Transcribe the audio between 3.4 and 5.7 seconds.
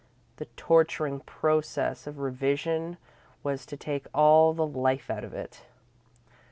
was to take all the life out of it.